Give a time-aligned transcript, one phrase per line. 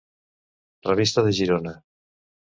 [0.87, 1.75] Revista de Girona.